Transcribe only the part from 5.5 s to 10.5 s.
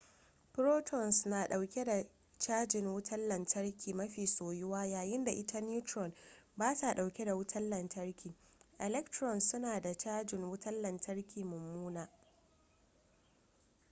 neutron bata dauke da wutan lantarki electrons suna da cajin